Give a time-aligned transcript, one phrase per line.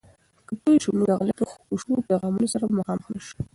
[0.47, 3.35] که پوه سو، نو د غلطو خوشو پیغامونو سره به مخامخ نسو.